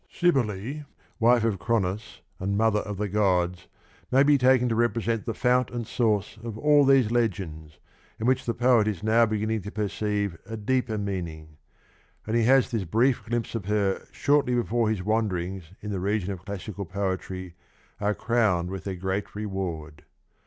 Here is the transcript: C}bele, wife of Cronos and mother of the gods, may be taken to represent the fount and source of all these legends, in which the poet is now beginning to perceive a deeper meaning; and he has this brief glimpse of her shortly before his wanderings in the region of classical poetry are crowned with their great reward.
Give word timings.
C}bele, 0.11 0.83
wife 1.19 1.43
of 1.43 1.59
Cronos 1.59 2.21
and 2.39 2.57
mother 2.57 2.79
of 2.79 2.97
the 2.97 3.07
gods, 3.07 3.67
may 4.09 4.23
be 4.23 4.35
taken 4.35 4.67
to 4.67 4.73
represent 4.73 5.25
the 5.25 5.33
fount 5.35 5.69
and 5.69 5.85
source 5.85 6.39
of 6.41 6.57
all 6.57 6.85
these 6.85 7.11
legends, 7.11 7.77
in 8.19 8.25
which 8.25 8.47
the 8.47 8.55
poet 8.55 8.87
is 8.87 9.03
now 9.03 9.27
beginning 9.27 9.61
to 9.61 9.69
perceive 9.69 10.39
a 10.47 10.57
deeper 10.57 10.97
meaning; 10.97 11.49
and 12.25 12.35
he 12.35 12.45
has 12.45 12.71
this 12.71 12.83
brief 12.83 13.23
glimpse 13.25 13.53
of 13.53 13.65
her 13.65 14.07
shortly 14.11 14.55
before 14.55 14.89
his 14.89 15.03
wanderings 15.03 15.65
in 15.81 15.91
the 15.91 15.99
region 15.99 16.31
of 16.31 16.45
classical 16.45 16.83
poetry 16.85 17.53
are 17.99 18.15
crowned 18.15 18.71
with 18.71 18.85
their 18.85 18.95
great 18.95 19.35
reward. 19.35 20.03